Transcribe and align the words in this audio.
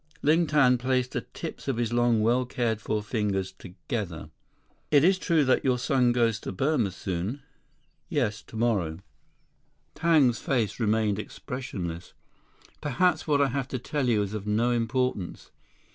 Ling 0.23 0.47
Tang 0.47 0.79
placed 0.79 1.11
the 1.11 1.21
tips 1.21 1.67
of 1.67 1.77
his 1.77 1.93
long, 1.93 2.23
well 2.23 2.43
cared 2.43 2.81
for 2.81 3.03
fingers 3.03 3.51
together. 3.51 4.31
"It 4.89 5.03
is 5.03 5.19
true 5.19 5.45
that 5.45 5.63
your 5.63 5.77
son 5.77 6.11
goes 6.11 6.39
to 6.39 6.51
Burma 6.51 6.89
soon?" 6.89 7.43
"Yes. 8.09 8.41
Tomorrow." 8.41 8.97
Tang's 9.93 10.39
face 10.39 10.79
remained 10.79 11.19
expressionless. 11.19 12.13
"Perhaps 12.81 13.27
what 13.27 13.41
I 13.41 13.49
have 13.49 13.67
to 13.67 13.77
tell 13.77 14.09
you 14.09 14.23
is 14.23 14.33
of 14.33 14.47
no 14.47 14.71
importance. 14.71 15.51